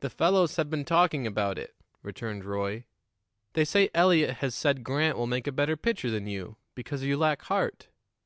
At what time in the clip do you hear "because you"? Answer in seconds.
6.74-7.16